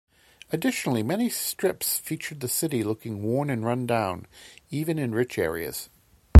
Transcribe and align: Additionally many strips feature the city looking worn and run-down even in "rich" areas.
Additionally 0.51 1.03
many 1.03 1.29
strips 1.29 1.99
feature 1.99 2.33
the 2.33 2.47
city 2.47 2.83
looking 2.83 3.21
worn 3.21 3.51
and 3.51 3.63
run-down 3.63 4.25
even 4.71 4.97
in 4.97 5.13
"rich" 5.13 5.37
areas. 5.37 5.89